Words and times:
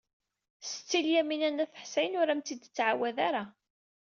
Setti 0.67 0.99
Lyamina 1.05 1.49
n 1.51 1.63
At 1.63 1.73
Ḥsayen 1.83 2.19
ur 2.21 2.27
am-t-id-tettɛawad 2.29 3.17
ara. 3.27 3.43